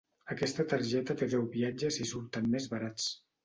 Aquesta 0.35 0.65
targeta 0.71 1.17
té 1.21 1.29
deu 1.35 1.47
viatges 1.59 2.03
i 2.07 2.11
surten 2.15 2.51
més 2.59 2.69
barats. 2.77 3.11